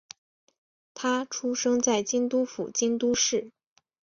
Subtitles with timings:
[0.95, 3.51] 她出生在京都府京都市。